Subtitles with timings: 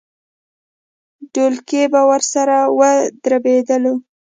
[1.33, 3.93] ډولکی به ورسره ودربېدلو.